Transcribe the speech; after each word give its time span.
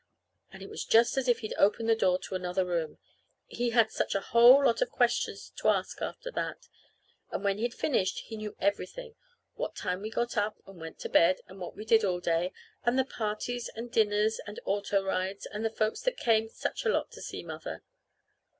And 0.51 0.63
it 0.63 0.67
was 0.71 0.83
just 0.83 1.15
as 1.15 1.27
if 1.27 1.41
he'd 1.41 1.53
opened 1.59 1.87
the 1.87 1.95
door 1.95 2.17
to 2.21 2.33
another 2.33 2.65
room, 2.65 2.97
he 3.45 3.69
had 3.69 3.91
such 3.91 4.15
a 4.15 4.19
whole 4.19 4.65
lot 4.65 4.81
of 4.81 4.89
questions 4.89 5.51
to 5.57 5.67
ask 5.67 6.01
after 6.01 6.31
that. 6.31 6.67
And 7.29 7.43
when 7.43 7.59
he'd 7.59 7.75
finished 7.75 8.21
he 8.21 8.35
knew 8.35 8.55
everything: 8.59 9.13
what 9.53 9.75
time 9.75 10.01
we 10.01 10.09
got 10.09 10.35
up 10.37 10.57
and 10.65 10.81
went 10.81 10.97
to 11.01 11.09
bed, 11.09 11.41
and 11.45 11.59
what 11.59 11.75
we 11.75 11.85
did 11.85 12.03
all 12.03 12.19
day, 12.19 12.51
and 12.83 12.97
the 12.97 13.05
parties 13.05 13.69
and 13.75 13.91
dinners 13.91 14.39
and 14.47 14.59
auto 14.65 15.03
rides, 15.03 15.45
and 15.45 15.63
the 15.63 15.69
folks 15.69 16.01
that 16.01 16.17
came 16.17 16.49
such 16.49 16.83
a 16.83 16.89
lot 16.89 17.11
to 17.11 17.21
see 17.21 17.43
Mother. 17.43 17.83